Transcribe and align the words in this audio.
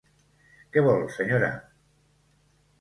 Què 0.77 0.83
vol, 0.87 1.05
senyora? 1.17 1.53